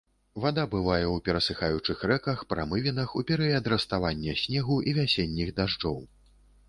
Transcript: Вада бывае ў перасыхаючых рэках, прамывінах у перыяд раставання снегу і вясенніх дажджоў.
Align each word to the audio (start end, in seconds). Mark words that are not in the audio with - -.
Вада 0.43 0.61
бывае 0.69 1.01
ў 1.09 1.17
перасыхаючых 1.27 1.99
рэках, 2.11 2.41
прамывінах 2.53 3.13
у 3.21 3.23
перыяд 3.33 3.69
раставання 3.75 4.33
снегу 4.45 4.79
і 4.93 4.95
вясенніх 5.01 5.57
дажджоў. 5.61 6.01